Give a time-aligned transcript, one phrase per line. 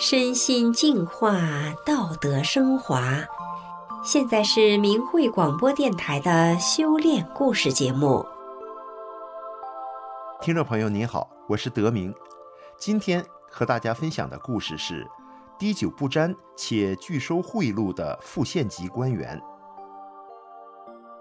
[0.00, 1.40] 身心净化，
[1.84, 3.18] 道德升华。
[4.04, 8.24] 现在是明慧广播电台的修炼故事节目。
[10.40, 12.14] 听众朋友您好，我是德明。
[12.78, 15.04] 今天和大家分享的故事是
[15.58, 19.42] 滴酒不沾且拒收贿赂的副县级官员。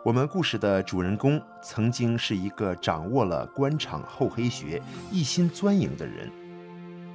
[0.05, 4.79] 我们故事的主人公曾经是一个掌握了官场厚黑学、
[5.11, 6.31] 一心钻营的人，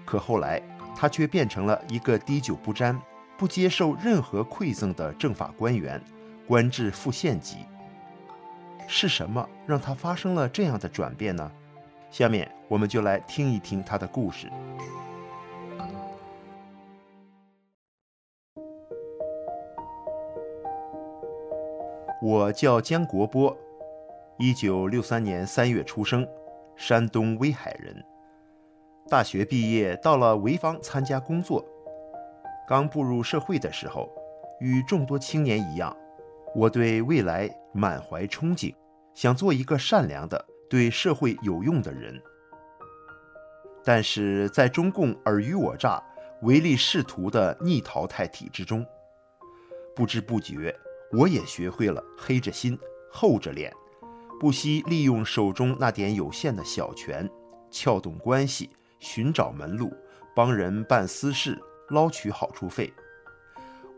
[0.04, 0.60] 可后来。
[0.94, 3.00] 他却变成了一个滴酒不沾、
[3.36, 6.00] 不接受任何馈赠的政法官员，
[6.46, 7.58] 官至副县级。
[8.86, 11.50] 是什么让他发生了这样的转变呢？
[12.10, 14.50] 下面我们就来听一听他的故事。
[22.20, 23.56] 我叫江国波，
[24.38, 26.28] 一九六三年三月出生，
[26.76, 28.11] 山东威海人。
[29.08, 31.64] 大学毕业，到了潍坊参加工作。
[32.66, 34.10] 刚步入社会的时候，
[34.60, 35.94] 与众多青年一样，
[36.54, 38.74] 我对未来满怀憧憬，
[39.14, 42.20] 想做一个善良的、对社会有用的人。
[43.84, 46.02] 但是在中共尔虞我诈、
[46.42, 48.86] 唯利是图的逆淘汰体制中，
[49.94, 50.74] 不知不觉，
[51.12, 52.78] 我也学会了黑着心、
[53.10, 53.70] 厚着脸，
[54.40, 57.28] 不惜利用手中那点有限的小权，
[57.70, 58.70] 撬动关系。
[59.02, 59.92] 寻找门路，
[60.32, 61.58] 帮人办私事，
[61.88, 62.90] 捞取好处费。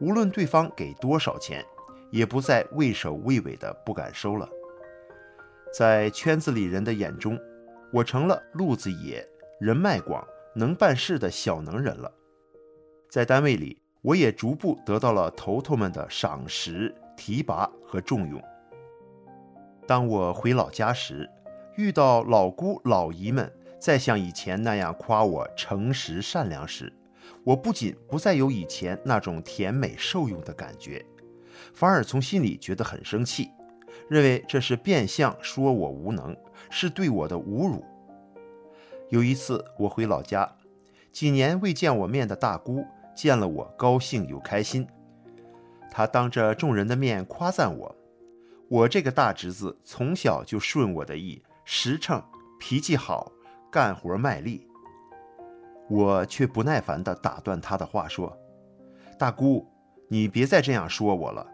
[0.00, 1.62] 无论对方给多少钱，
[2.10, 4.48] 也不再畏首畏尾的不敢收了。
[5.76, 7.38] 在圈子里人的眼中，
[7.92, 9.22] 我成了路子野、
[9.60, 12.10] 人脉广、能办事的小能人了。
[13.10, 18.42] 在单位里，我也逐步得到了头头们的赏识、提拔和重用。
[19.86, 21.28] 当我回老家时，
[21.76, 23.52] 遇到老姑老姨们。
[23.84, 26.90] 再像以前那样夸我诚实善良时，
[27.44, 31.04] 我不仅不再有以前那种甜美受用的感觉，
[31.74, 33.50] 反而从心里觉得很生气，
[34.08, 36.34] 认为这是变相说我无能，
[36.70, 37.84] 是对我的侮辱。
[39.10, 40.50] 有一次我回老家，
[41.12, 44.88] 几年未见我面的大姑见了我，高兴又开心，
[45.90, 47.94] 她当着众人的面夸赞我
[48.70, 52.24] ：“我这个大侄子从小就顺我的意，实诚，
[52.58, 53.30] 脾气好。”
[53.74, 54.68] 干活卖力，
[55.90, 58.32] 我却不耐烦地打断他的话说
[59.18, 59.66] ：“大姑，
[60.06, 61.44] 你别再这样说我了，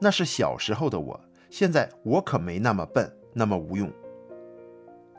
[0.00, 3.88] 那是小时候的我，现在我可没那么笨，那么无用。”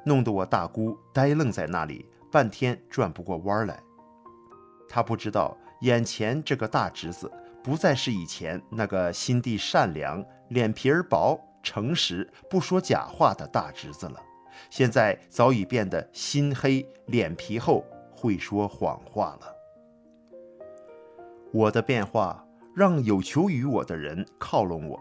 [0.03, 3.81] 弄得我大姑呆愣在那里，半天转不过弯来。
[4.89, 7.31] 他不知道，眼前这个大侄子
[7.63, 14.21] 不再是以前那个心地善良、脸皮儿薄、诚实、不说假话的大侄子了。
[14.69, 19.55] 现在早已变得心黑、脸皮厚、会说谎话了。
[21.51, 22.45] 我的变化
[22.75, 24.99] 让有求于我的人靠拢我，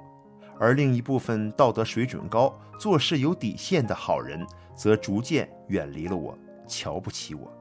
[0.58, 6.36] 而另一部分道德水准高、做事有底线的好人则逐渐远离了我，
[6.66, 7.52] 瞧不起我。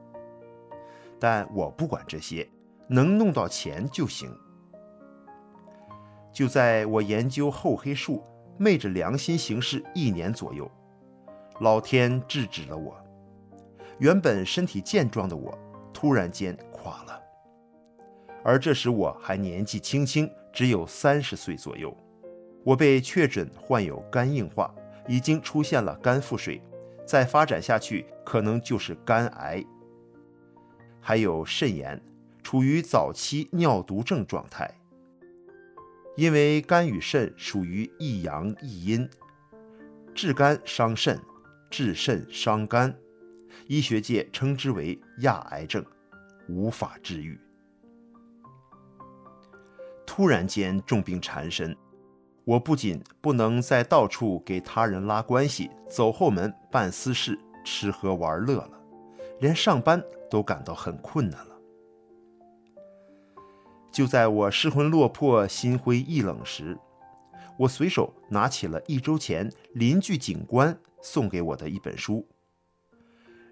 [1.18, 2.48] 但我不管这些，
[2.88, 4.34] 能弄到钱就行。
[6.32, 8.22] 就在我研究厚黑术、
[8.56, 10.70] 昧着良心行事一年左右。
[11.60, 12.96] 老天制止了我，
[13.98, 15.56] 原本身体健壮的我，
[15.92, 17.20] 突然间垮了。
[18.44, 21.94] 而这时我还年纪轻轻，只有三十岁左右。
[22.64, 24.72] 我被确诊患有肝硬化，
[25.08, 26.62] 已经出现了肝腹水，
[27.04, 29.64] 再发展下去可能就是肝癌。
[31.00, 32.00] 还有肾炎，
[32.42, 34.72] 处于早期尿毒症状态。
[36.16, 39.08] 因为肝与肾属于一阳一阴，
[40.14, 41.18] 治肝伤肾。
[41.70, 42.94] 治肾伤肝，
[43.66, 45.84] 医学界称之为亚癌症，
[46.48, 47.38] 无法治愈。
[50.06, 51.76] 突然间重病缠身，
[52.44, 58.80] 我不仅不能再到处给他人拉关系、走后门办私事、吃喝玩乐了，
[59.40, 61.56] 连上班都感到很困难了。
[63.92, 66.78] 就在我失魂落魄、心灰意冷时，
[67.58, 72.26] 我随手拿起了一周前邻居警官送给我的一本书。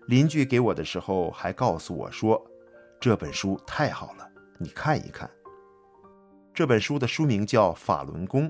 [0.06, 2.40] 邻居给我的时候还告诉我说
[3.00, 5.30] ：“这本书太好了，你看一看。”
[6.54, 8.48] 这本书的书名叫《法轮功》。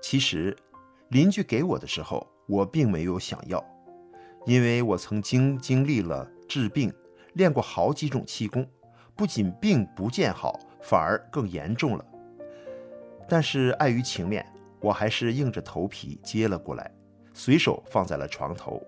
[0.00, 0.56] 其实，
[1.08, 3.62] 邻居给我的时候，我并没有想要，
[4.46, 6.92] 因为我曾经经历了治病，
[7.34, 8.66] 练过好几种气功，
[9.16, 12.04] 不仅病不见好，反而更严重了。
[13.28, 14.46] 但是碍于情面，
[14.80, 16.90] 我还是硬着头皮接了过来，
[17.38, 18.82] 随手放在了床头。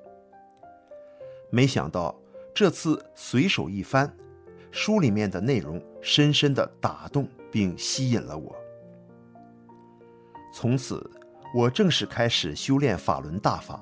[1.50, 2.12] 没想到
[2.52, 4.12] 这次随手一翻，
[4.72, 8.52] 书里面的内容深深地打动并吸引了我。
[10.52, 11.08] 从此，
[11.54, 13.80] 我正式开始修炼法轮大法。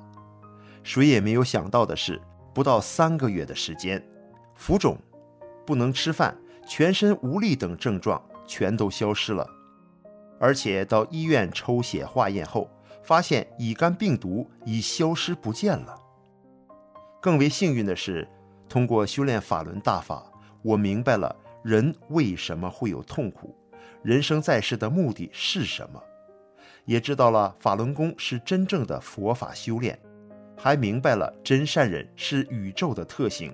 [0.82, 2.20] 谁也没有想到的是，
[2.53, 4.06] 不到三个月的时间，
[4.55, 4.99] 浮肿、
[5.65, 6.37] 不能吃饭、
[6.67, 9.49] 全身无力等症状全都消失了。
[10.38, 12.70] 而且到医院抽血化验后，
[13.02, 15.99] 发现乙肝病毒已消失不见了。
[17.20, 18.26] 更为幸运的是，
[18.69, 20.31] 通过修炼法轮大法，
[20.62, 23.55] 我明白了人为什么会有痛苦，
[24.02, 26.02] 人生在世的目的是什么，
[26.85, 29.99] 也知道了法轮功是真正的佛法修炼，
[30.56, 33.52] 还明白了真善忍是宇宙的特性，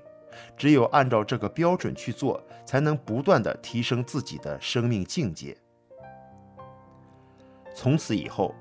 [0.57, 5.57] 只有按照这个标准去做，才能不断地提升自己的生命境界。
[7.75, 8.55] 从此以后，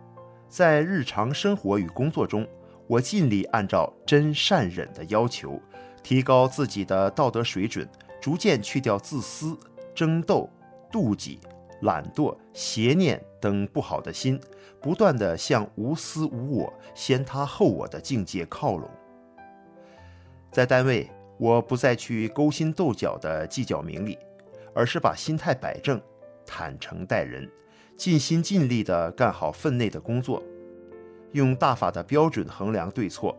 [0.56, 2.48] 在日常生活与工作中，
[2.86, 5.60] 我尽力按照真善忍的要求，
[6.04, 7.90] 提高自己的道德水准，
[8.22, 9.58] 逐渐去掉自私、
[9.96, 10.48] 争斗、
[10.92, 11.40] 妒忌、
[11.82, 14.40] 懒惰、邪念等不好的心，
[14.80, 18.88] 不断地向无私无我、先他后我的境界靠拢。
[20.52, 21.10] 在单位，
[21.40, 24.20] 我不再去勾心斗角的计较名利，
[24.76, 26.00] 而是把心态摆正，
[26.46, 27.50] 坦诚待人。
[28.04, 30.44] 尽心尽力地干好分内的工作，
[31.32, 33.34] 用大法的标准衡量对错。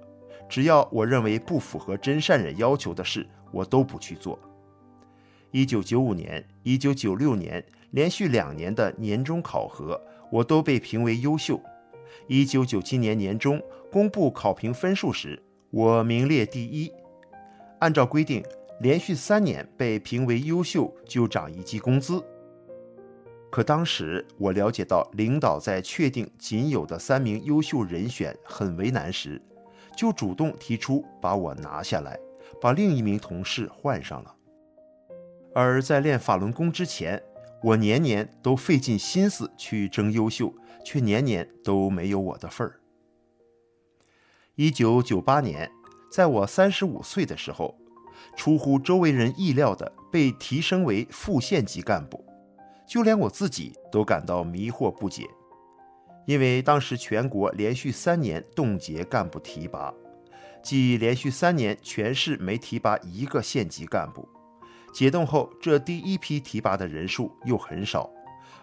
[0.48, 4.40] 只要我认为不符合真善忍要求的事，我都不去做。
[5.50, 10.00] 一九九五年、一九九六年连续两年的年终考核，
[10.32, 11.60] 我都被评为优秀。
[12.26, 13.62] 一九九七年年中
[13.92, 16.90] 公布考评分数时，我名列第一。
[17.80, 18.42] 按照规定，
[18.80, 22.24] 连续三年被评为优秀就涨一级工资。
[23.54, 29.40] 可当时我了解到领导在确定仅有的三名优秀人选很为难时，
[29.96, 32.18] 就主动提出把我拿下来，
[32.60, 34.34] 把另一名同事换上了。
[35.54, 37.22] 而在练法轮功之前，
[37.62, 40.52] 我年年都费尽心思去争优秀，
[40.84, 42.80] 却年年都没有我的份儿。
[44.56, 45.70] 一九九八年，
[46.10, 47.78] 在我三十五岁的时候，
[48.34, 52.26] 出乎周围人意料的被提升为副县级干部。
[52.86, 55.26] 就连我自己都感到迷惑不解，
[56.26, 59.92] 因为当时全国连续三年冻结干部提拔，
[60.62, 64.28] 即连续三年全市没提拔一个县级干部。
[64.92, 68.08] 解冻后，这第一批提拔的人数又很少，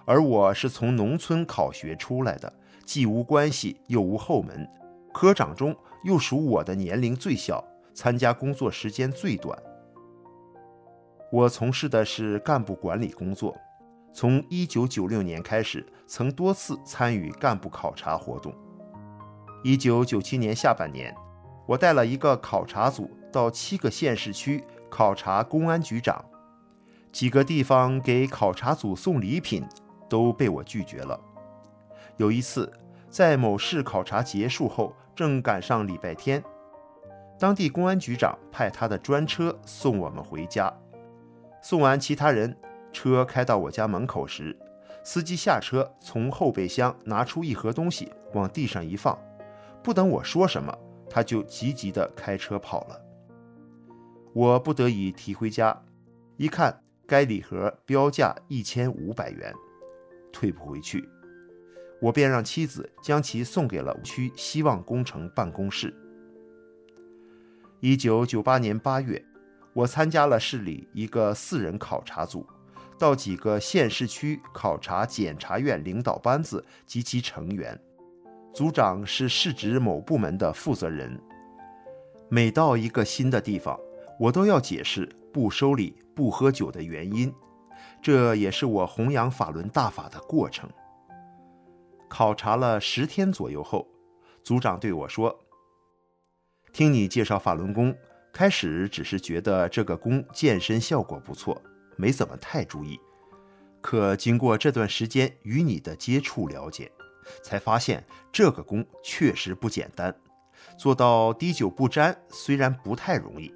[0.06, 2.52] 而我是从农村考学出来的，
[2.86, 4.66] 既无关系又无后门，
[5.14, 5.76] 科长中
[6.06, 7.62] 又属我的年龄最小，
[7.94, 9.58] 参加工作时间最短。
[11.32, 13.58] 我从事的是干部管理工作。
[14.14, 18.54] 从一九九六年开始，曾多次参与干部考察活动。
[19.64, 21.16] 一九九七年下半年，
[21.66, 26.24] 我带了一个考察组到七个县市区考察公安局长，
[27.12, 29.64] 几个地方给考察组送礼品，
[30.10, 31.20] 都被我拒绝了。
[32.18, 32.72] 有一次，
[33.10, 36.44] 在某市考察结束后，正赶上礼拜天，
[37.40, 40.74] 当地公安局长派他的专车送我们回家，
[41.62, 42.58] 送完其他人。
[42.92, 44.58] 车开到我家门口时，
[45.04, 49.18] 司机下车，从后备箱拿出一盒东西，往地上一放，
[49.84, 50.78] 不等我说什么，
[51.10, 53.02] 他就急急地开车跑了。
[54.34, 55.84] 我不得已提回家，
[56.38, 59.54] 一看该礼盒标价一千五百元，
[60.32, 61.08] 退不回去，
[62.00, 65.94] 我便让妻子将其送给了区希望工程办公室。
[67.80, 69.26] 一九九八年八月，
[69.74, 72.46] 我参加了市里一个四人考察组。
[73.02, 77.76] 到几个县市区考察检察院领导班子及其成员，
[78.54, 81.20] 组长是市直某部门的负责人。
[82.30, 83.76] 每到一个新的地方，
[84.20, 87.34] 我都要解释不收礼、不喝酒的原因，
[88.04, 90.70] 这也是我弘扬法轮大法的过程。
[92.08, 93.88] 考察了十天左右后，
[94.44, 95.36] 组长对我说
[96.72, 97.96] ：“听你介绍法轮功，
[98.32, 101.60] 开始只是觉得这个功健身效果不错。”
[102.02, 103.00] 没怎么太注意，
[103.80, 106.92] 可经过这段时间与你的接触了解，
[107.44, 110.14] 才发现这个功确实不简单。
[110.80, 113.54] 做到滴酒不沾虽然不太容易，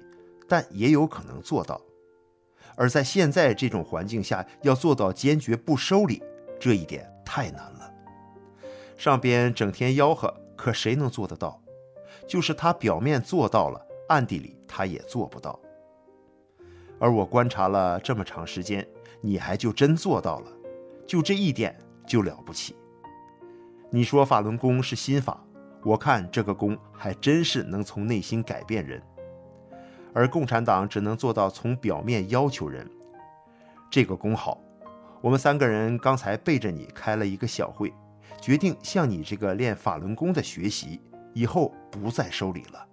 [0.48, 1.80] 但也有可能做到。
[2.76, 6.22] 而在现在这种环境下，要做到坚决不收礼，
[6.60, 7.92] 这一点太难了。
[8.96, 11.60] 上边整天吆喝，可谁能做得到？
[12.28, 15.58] 就是他表面做到了，暗地里他也做不到。
[16.98, 18.86] 而我观察了这么长时间，
[19.20, 20.50] 你还就真做到了，
[21.06, 21.76] 就这一点
[22.06, 22.74] 就了不起。
[23.90, 25.42] 你说法轮功是心法，
[25.84, 29.02] 我看这个功还真是能从内心改变人。
[30.12, 32.90] 而共产党只能做到从表面要求人，
[33.90, 34.58] 这个功好。
[35.20, 37.92] 我们三个人刚才背着你开了一个小会，
[38.40, 41.00] 决定向你这个练法轮功的学习，
[41.34, 42.86] 以后不再收礼了。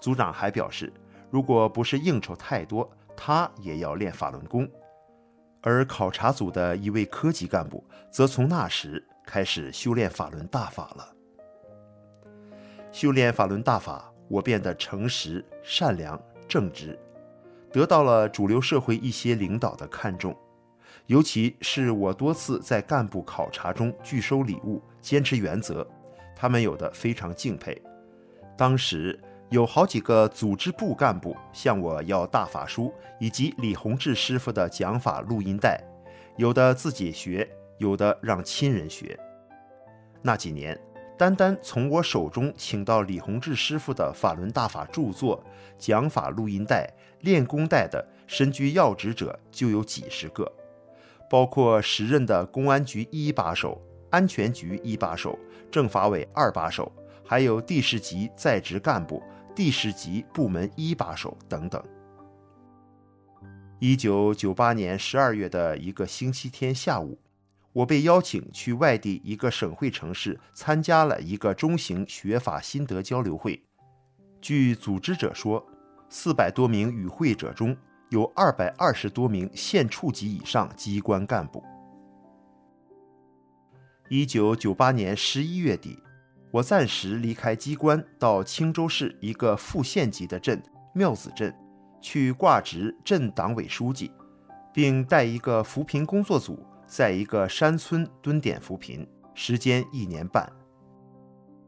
[0.00, 0.92] 组长还表示，
[1.30, 4.68] 如果不是应酬太多，他也要练法轮功。
[5.62, 11.12] 而考察组的一位科级干部，则从那时开始修炼法轮大法了。
[12.92, 16.98] 修炼法轮大法，我变得诚实、善良、正直，
[17.72, 20.36] 得到了主流社会一些领导的看重。
[21.06, 25.86] 尤其是我多次在干部考察中拒收礼物，坚持原则，
[26.34, 27.80] 他们有的非常敬佩。
[28.56, 29.18] 当时
[29.50, 35.80] 有好几个组织部干部向我要大法书以及李洪志师傅的讲法录音带，
[36.36, 37.48] 有的自己学，
[37.78, 39.18] 有的让亲人学。
[40.20, 40.76] 那几年，
[41.16, 45.40] 单单从我手中请到李洪志师傅的法轮大法著作、
[45.78, 50.50] 讲法录音带、练功带的身居要职者就有几十个。
[51.30, 55.38] 包括时任的公安局一把手、安全局一把手、
[55.70, 56.90] 政法委二把手，
[57.24, 59.22] 还有地市级在职干部、
[59.56, 61.82] 地市级部门一把手等等。
[63.78, 67.18] 一九九八年十二月的一个星期天下午，
[67.72, 73.64] 我被邀请去外地一个省会城市参加了一个中型学法心得交流会。
[74.40, 75.66] 据组织者说，
[76.08, 77.76] 四百多名与会者中，
[78.10, 81.64] 有二百二十多名县处级以上机关干部。
[84.08, 85.98] 一九九八年十一月底，
[86.56, 90.62] 我暂时离开机关，到青州市一个副县级的镇
[90.94, 91.54] 庙子镇
[92.00, 94.10] 去挂职镇党委书记，
[94.72, 100.50] 并带一个扶贫工作组，在一个山村蹲点扶贫，时间一年半。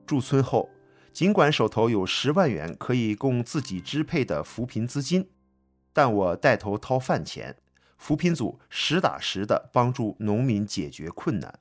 [0.07, 0.71] 驻村后，
[1.13, 5.29] 尽管手头有十万元可以供自己支配的扶贫资金。
[5.93, 7.55] 但我带头掏饭钱，
[7.99, 11.61] 扶贫组实打实的帮助农民解决困难。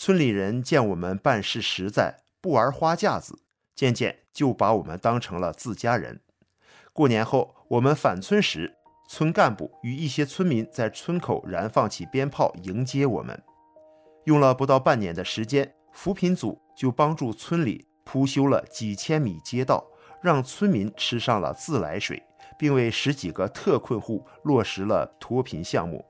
[0.00, 3.40] 村里人见我们办事实在，不玩花架子，
[3.74, 6.20] 渐渐就把我们当成了自家人。
[6.92, 8.76] 过年后，我们返村时，
[9.08, 13.42] 村干部与一些村民在村口燃放起鞭炮迎接我们。
[14.26, 19.84] 用了不到半年的时间，扶贫组就帮助村里铺修了几千米街道，
[20.22, 22.22] 让村民吃上了自来水。
[22.56, 26.04] 并为十几个特困户落实了脱贫项目，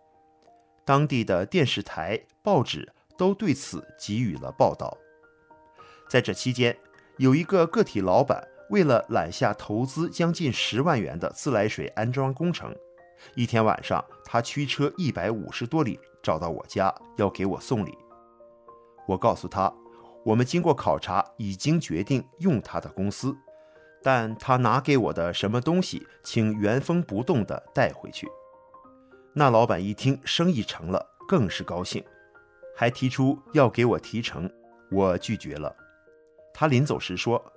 [0.83, 4.97] 当地的电视台、报纸都对此给予了报道。
[6.09, 6.75] 在这期间，
[7.19, 12.75] 有一个个体老板为了揽下投资将近十万元的自来水安装工程，
[13.35, 17.93] 一天晚上他驱车一百五十多里找到我家，要给我送礼。
[19.07, 19.73] 我告诉他，
[20.25, 23.37] 我们经过考察，已经决定用他的公司。
[24.01, 28.29] 但他拿给我的什么东西，请原封不动地带回去。
[29.35, 32.03] 那老板一听生意成了，更是高兴，
[32.79, 34.49] 还提出要给我提成，
[34.89, 35.75] 我拒绝了。
[36.55, 37.53] 他临走时说，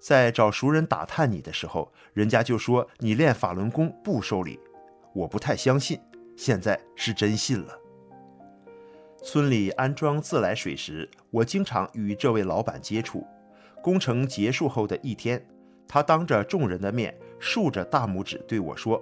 [0.00, 4.58] 在找熟人打探你的时候，人家就说你练法轮功不收礼，
[5.14, 6.00] 我不太相信，
[6.36, 7.78] 现在是真信了。
[9.22, 13.24] 村里安装自来水时，我经常与这位老板接触。
[13.80, 15.40] 工程结束后的一天。
[15.86, 19.00] 他当着众人的面，竖着大拇指对我说：“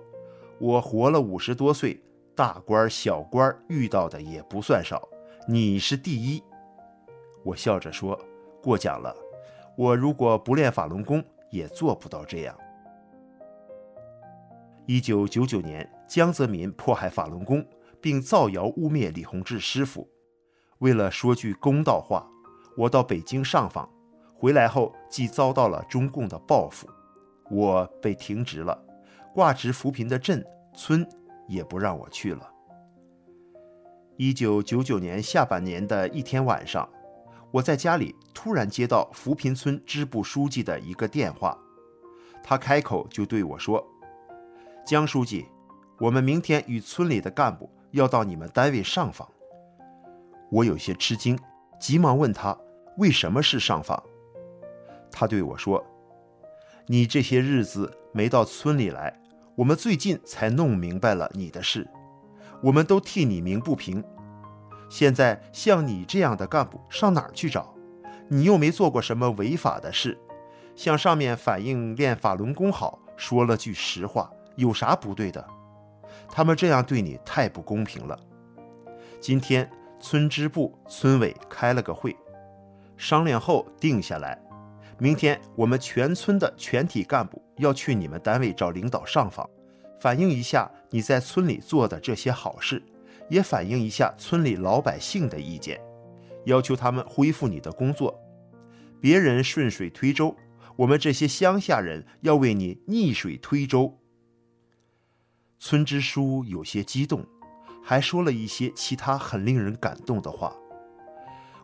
[0.61, 1.99] 我活了五十多岁，
[2.35, 5.09] 大官小官遇到的也不算少，
[5.47, 6.43] 你是第一。”
[7.45, 8.19] 我笑着说
[8.63, 9.15] ：“过奖了，
[9.77, 12.57] 我如果不练法轮功，也做不到这样。”
[14.87, 17.67] 一九九九年，江泽民迫害法轮功，
[18.01, 20.09] 并造谣污蔑李洪志师傅。
[20.79, 22.27] 为了说句公道话，
[22.77, 23.89] 我到北京上访。
[24.35, 26.87] 回来后，既遭到了中共的报复，
[27.51, 28.79] 我被停职了，
[29.33, 31.07] 挂职扶贫的镇村
[31.49, 32.54] 也不让我去了。
[34.17, 36.89] 一九九九年下半年的一天晚上，
[37.51, 41.59] 我在家里突然接到扶贫村支部书记的一个电话，
[42.43, 43.85] 他开口就对我说
[44.87, 45.47] ：“江书记，
[45.99, 49.29] 我们明天与村里的干部要到你们单位上访。”
[50.53, 51.37] 我有些吃惊，
[51.81, 52.57] 急忙问他
[52.99, 54.01] 为什么是上访。
[55.11, 55.85] 他对我说
[56.87, 59.21] ：“你这些日子没到村里来，
[59.57, 61.89] 我们最近才弄明白了你的事，
[62.65, 64.03] 我们都替你鸣不平。
[64.89, 67.75] 现在像你这样的干部上哪儿去找？
[68.29, 70.19] 你又没做过什么违法的事，
[70.75, 75.47] 向上面反映练法轮功好，说了句实话，有啥不对的？
[76.31, 78.19] 他们这样对你太不公平了。
[79.21, 82.17] 今天村支部、村委开了个会，
[82.97, 84.41] 商量后定下来。”
[84.97, 89.47] 明天我们全村的全体干部要去你们单位找领导上访，
[90.01, 92.83] 反映一下你在村里做的这些好事，
[93.31, 95.81] 也反映一下村里老百姓的意见，
[96.45, 98.21] 要求他们恢复你的工作。
[99.01, 100.37] 别人顺水推舟，
[100.77, 103.99] 我们这些乡下人要为你逆水推舟。
[105.59, 107.25] 村支书有些激动，
[107.83, 110.55] 还说了一些其他很令人感动的话。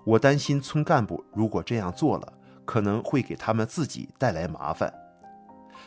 [0.05, 2.33] 我担心村干部如果这样做了，
[2.65, 4.93] 可能会给他们自己带来麻烦，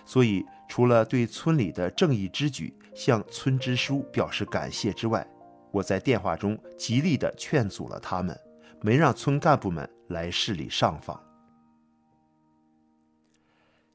[0.06, 5.28] 所以除了对村里的正义之举向村支书表示感谢之外，
[5.72, 8.38] 我在电话中极力地劝阻了他们，
[8.82, 11.22] 没让村干部们来市里上访。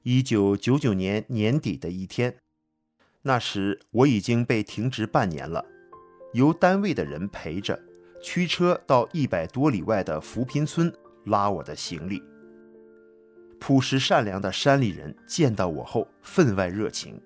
[0.03, 2.37] 一九九九年年底的一天，
[3.23, 5.65] 那时我已经被停职半年了，
[6.33, 7.79] 由单位的人陪着。
[8.21, 10.93] 驱车到一百多里外的扶贫村
[11.27, 12.21] 拉我的行李。
[13.61, 17.21] 朴实善良的山里人见到我后分外热情。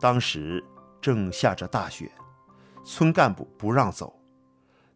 [0.00, 0.62] 当时
[1.00, 2.10] 正下着大雪，
[2.84, 4.18] 村干部不让走，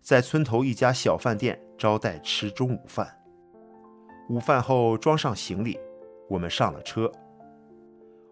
[0.00, 3.14] 在村头一家小饭店招待吃中午饭。
[4.28, 5.78] 午饭后装上行李，
[6.28, 7.10] 我们上了车。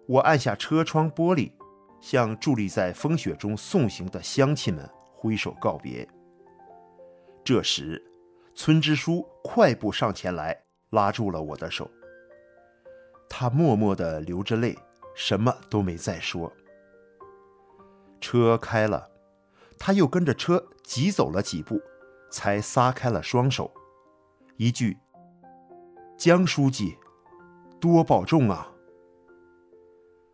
[0.07, 1.51] 我按下车窗玻璃，
[2.01, 6.07] 向伫立在风雪中送行的乡亲们挥手告别。
[7.43, 8.03] 这时，
[8.55, 10.57] 村支书快步上前来，
[10.91, 11.91] 拉住了我的手。
[13.29, 14.77] 他默默地流着泪，
[15.15, 16.53] 什么都没再说。
[18.21, 19.11] 车开了，
[19.79, 21.81] 他又跟着车急走了几步，
[22.31, 23.71] 才撒开了双手，
[24.57, 24.97] 一句
[26.17, 26.97] ：“江书记，
[27.81, 28.73] 多保重啊！”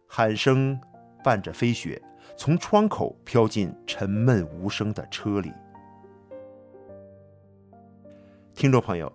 [0.06, 0.78] 喊声
[1.24, 2.00] 伴着飞雪，
[2.36, 5.50] 从窗口飘进沉闷无声的车里。
[8.54, 9.12] 听众朋友，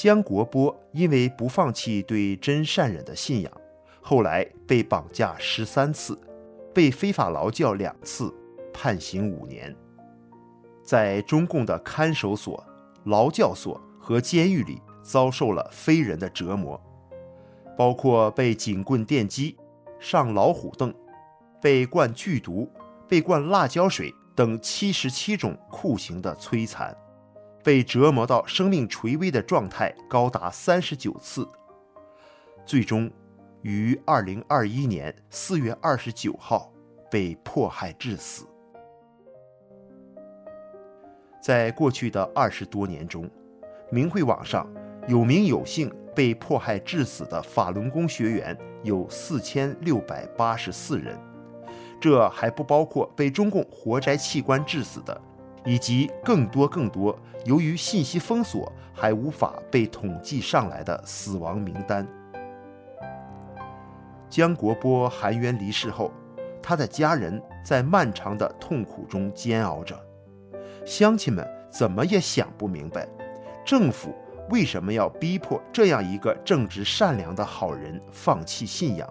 [0.00, 3.52] 江国波因为不放弃对真善忍的信仰，
[4.00, 6.16] 后来被绑架十三次，
[6.72, 8.32] 被非法劳教两次，
[8.72, 9.74] 判刑五年，
[10.84, 12.64] 在中共的看守所、
[13.06, 16.80] 劳教所和监狱里遭受了非人的折磨，
[17.76, 19.56] 包括被警棍电击、
[19.98, 20.94] 上老虎凳、
[21.60, 22.70] 被灌剧毒、
[23.08, 26.96] 被灌辣椒水等七十七种酷刑的摧残。
[27.68, 31.46] 被折磨到生命垂危的状态高达三十九次，
[32.64, 33.10] 最终
[33.60, 36.72] 于二零二一年四月二十九号
[37.10, 38.46] 被迫害致死。
[41.42, 43.30] 在过去的二十多年中，
[43.90, 44.66] 明慧网上
[45.06, 51.14] 有名有姓被迫害致死的法轮功学员有四千六百八十四人，
[52.00, 55.20] 这还不包括被中共活摘器官致死的。
[55.68, 62.08] 以及更多更多由于信息封锁还无法被统计上来的死亡名单。
[64.30, 66.10] 江国波含冤离世后，
[66.62, 69.94] 他的家人在漫长的痛苦中煎熬着，
[70.86, 73.06] 乡亲们怎么也想不明白，
[73.62, 74.14] 政府
[74.48, 79.06] 为什么要逼迫这样一个正直善良的好人放弃信仰，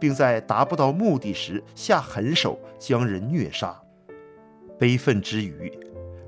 [0.00, 3.80] 并在达不到目的时下狠手将人虐杀。
[4.78, 5.72] 悲愤之余，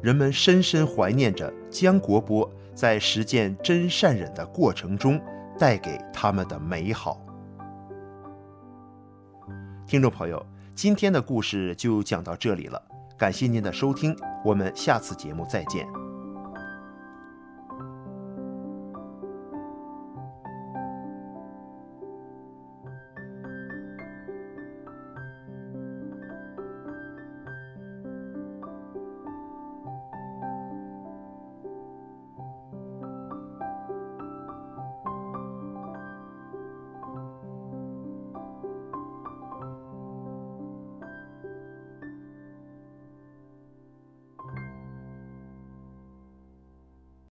[0.03, 5.21] 人们深深怀念着江国波在实践真善忍的过程中
[5.59, 7.25] 带给他们的美好。
[9.87, 12.83] 听众朋友，今天的故事就讲到这里了，
[13.19, 16.00] 感谢您的收听，我们下次节目再见。